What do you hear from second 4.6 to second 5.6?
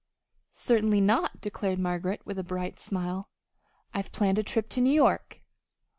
to New York."